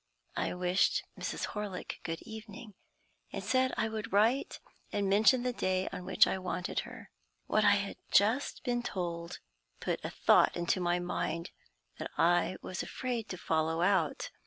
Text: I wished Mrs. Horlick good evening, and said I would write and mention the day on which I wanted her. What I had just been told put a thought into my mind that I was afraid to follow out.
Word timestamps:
I 0.35 0.55
wished 0.55 1.03
Mrs. 1.15 1.45
Horlick 1.53 1.99
good 2.01 2.23
evening, 2.23 2.73
and 3.31 3.43
said 3.43 3.71
I 3.77 3.87
would 3.87 4.11
write 4.11 4.59
and 4.91 5.07
mention 5.07 5.43
the 5.43 5.53
day 5.53 5.87
on 5.89 6.05
which 6.05 6.25
I 6.25 6.39
wanted 6.39 6.79
her. 6.79 7.11
What 7.45 7.63
I 7.63 7.75
had 7.75 7.97
just 8.09 8.63
been 8.63 8.81
told 8.81 9.37
put 9.79 9.99
a 10.03 10.09
thought 10.09 10.57
into 10.57 10.79
my 10.81 10.97
mind 10.97 11.51
that 11.99 12.09
I 12.17 12.57
was 12.63 12.81
afraid 12.81 13.29
to 13.29 13.37
follow 13.37 13.83
out. 13.83 14.31